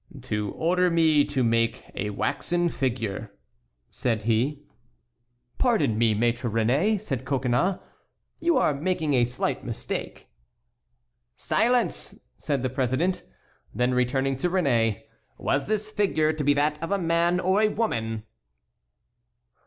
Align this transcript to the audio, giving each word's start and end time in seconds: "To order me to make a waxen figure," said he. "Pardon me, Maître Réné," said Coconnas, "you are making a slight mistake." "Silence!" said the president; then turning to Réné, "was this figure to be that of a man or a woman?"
"To 0.23 0.49
order 0.53 0.89
me 0.89 1.23
to 1.25 1.43
make 1.43 1.85
a 1.93 2.09
waxen 2.09 2.69
figure," 2.69 3.31
said 3.91 4.23
he. 4.23 4.63
"Pardon 5.59 5.95
me, 5.95 6.15
Maître 6.15 6.51
Réné," 6.51 6.99
said 6.99 7.23
Coconnas, 7.23 7.77
"you 8.39 8.57
are 8.57 8.73
making 8.73 9.13
a 9.13 9.25
slight 9.25 9.63
mistake." 9.63 10.27
"Silence!" 11.37 12.19
said 12.39 12.63
the 12.63 12.69
president; 12.71 13.21
then 13.75 13.91
turning 14.07 14.37
to 14.37 14.49
Réné, 14.49 15.03
"was 15.37 15.67
this 15.67 15.91
figure 15.91 16.33
to 16.33 16.43
be 16.43 16.55
that 16.55 16.81
of 16.81 16.91
a 16.91 16.97
man 16.97 17.39
or 17.39 17.61
a 17.61 17.67
woman?" 17.69 18.23